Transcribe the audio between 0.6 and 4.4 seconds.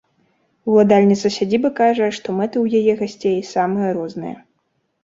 Уладальніца сядзібы кажа, што мэты ў яе гасцей самыя розныя.